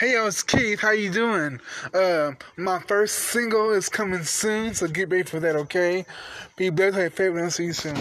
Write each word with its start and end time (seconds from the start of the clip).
Hey, 0.00 0.14
yo, 0.14 0.28
it's 0.28 0.42
Keith. 0.42 0.80
How 0.80 0.92
you 0.92 1.10
doing? 1.10 1.60
Uh, 1.92 2.32
my 2.56 2.78
first 2.78 3.18
single 3.18 3.70
is 3.72 3.90
coming 3.90 4.24
soon, 4.24 4.72
so 4.72 4.88
get 4.88 5.10
ready 5.10 5.24
for 5.24 5.40
that, 5.40 5.56
okay? 5.56 6.06
Be 6.56 6.70
blessed, 6.70 6.96
have 6.96 7.12
favorite, 7.12 7.42
and 7.42 7.52
see 7.52 7.66
you 7.66 7.74
soon. 7.74 7.98